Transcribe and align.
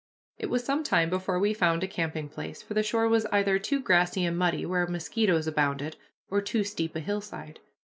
It 0.39 0.49
was 0.49 0.63
some 0.63 0.83
time 0.83 1.11
before 1.11 1.37
we 1.37 1.53
found 1.53 1.83
a 1.83 1.87
camping 1.87 2.27
place, 2.27 2.63
for 2.63 2.73
the 2.73 2.81
shore 2.81 3.07
was 3.07 3.27
either 3.27 3.59
too 3.59 3.79
grassy 3.79 4.25
and 4.25 4.35
muddy, 4.35 4.65
where 4.65 4.87
mosquitoes 4.87 5.45
abounded, 5.45 5.95
or 6.31 6.41
too 6.41 6.63
steep 6.63 6.95
a 6.95 6.99
hillside. 6.99 7.59